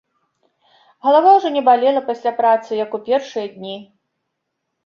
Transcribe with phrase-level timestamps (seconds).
[1.07, 3.77] Галава ўжо не балела пасля працы, як у першыя дні.